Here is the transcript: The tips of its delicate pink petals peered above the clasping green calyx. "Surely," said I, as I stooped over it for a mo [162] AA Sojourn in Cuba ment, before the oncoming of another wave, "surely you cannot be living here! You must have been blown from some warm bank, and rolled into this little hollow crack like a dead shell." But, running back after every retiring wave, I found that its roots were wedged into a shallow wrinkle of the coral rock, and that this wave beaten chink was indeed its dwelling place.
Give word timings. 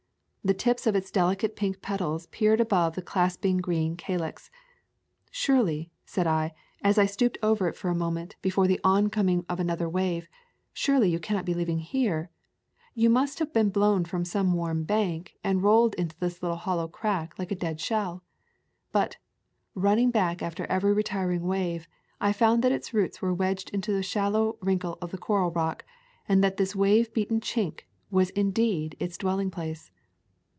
The 0.43 0.55
tips 0.55 0.87
of 0.87 0.95
its 0.95 1.11
delicate 1.11 1.55
pink 1.55 1.83
petals 1.83 2.25
peered 2.25 2.59
above 2.59 2.95
the 2.95 3.03
clasping 3.03 3.57
green 3.59 3.95
calyx. 3.95 4.49
"Surely," 5.29 5.91
said 6.03 6.25
I, 6.25 6.55
as 6.83 6.97
I 6.97 7.05
stooped 7.05 7.37
over 7.43 7.67
it 7.67 7.75
for 7.75 7.89
a 7.89 7.93
mo 7.93 8.05
[162] 8.05 8.49
AA 8.49 8.49
Sojourn 8.49 8.63
in 8.63 8.65
Cuba 8.65 8.65
ment, 8.65 8.67
before 8.67 8.67
the 8.67 8.95
oncoming 9.37 9.45
of 9.47 9.59
another 9.59 9.87
wave, 9.87 10.27
"surely 10.73 11.11
you 11.11 11.19
cannot 11.19 11.45
be 11.45 11.53
living 11.53 11.77
here! 11.77 12.31
You 12.95 13.11
must 13.11 13.37
have 13.37 13.53
been 13.53 13.69
blown 13.69 14.03
from 14.03 14.25
some 14.25 14.53
warm 14.53 14.83
bank, 14.83 15.37
and 15.43 15.61
rolled 15.61 15.93
into 15.93 16.17
this 16.19 16.41
little 16.41 16.57
hollow 16.57 16.87
crack 16.87 17.37
like 17.37 17.51
a 17.51 17.55
dead 17.55 17.79
shell." 17.79 18.23
But, 18.91 19.17
running 19.75 20.09
back 20.09 20.41
after 20.41 20.65
every 20.65 20.91
retiring 20.93 21.43
wave, 21.43 21.87
I 22.19 22.33
found 22.33 22.63
that 22.63 22.71
its 22.71 22.95
roots 22.95 23.21
were 23.21 23.31
wedged 23.31 23.69
into 23.69 23.95
a 23.95 24.01
shallow 24.01 24.57
wrinkle 24.59 24.97
of 25.03 25.11
the 25.11 25.19
coral 25.19 25.51
rock, 25.51 25.85
and 26.27 26.43
that 26.43 26.57
this 26.57 26.75
wave 26.75 27.13
beaten 27.13 27.41
chink 27.41 27.81
was 28.09 28.31
indeed 28.31 28.95
its 28.99 29.19
dwelling 29.19 29.51
place. 29.51 29.91